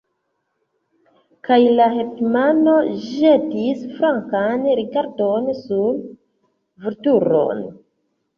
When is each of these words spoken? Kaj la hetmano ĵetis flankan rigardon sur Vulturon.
Kaj 1.47 1.57
la 1.79 1.85
hetmano 1.97 2.73
ĵetis 3.03 3.83
flankan 3.99 4.65
rigardon 4.81 5.53
sur 5.61 6.01
Vulturon. 6.87 7.63